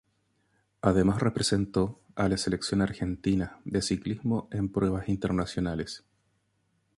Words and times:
Además 0.81 1.21
representó 1.21 2.01
a 2.15 2.27
la 2.27 2.35
selección 2.37 2.81
argentina 2.81 3.61
de 3.65 3.83
ciclismo 3.83 4.47
en 4.51 4.71
pruebas 4.71 5.07
internacionales. 5.09 6.03